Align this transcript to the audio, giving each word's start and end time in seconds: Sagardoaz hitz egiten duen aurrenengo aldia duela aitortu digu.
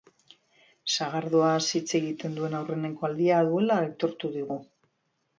Sagardoaz 0.93 1.59
hitz 1.79 1.91
egiten 1.99 2.37
duen 2.37 2.55
aurrenengo 2.59 3.07
aldia 3.09 3.43
duela 3.49 3.77
aitortu 3.83 4.33
digu. 4.39 4.57